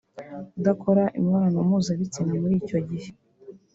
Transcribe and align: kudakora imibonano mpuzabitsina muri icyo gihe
kudakora 0.53 1.03
imibonano 1.17 1.57
mpuzabitsina 1.67 2.31
muri 2.41 2.55
icyo 2.61 2.79
gihe 2.87 3.09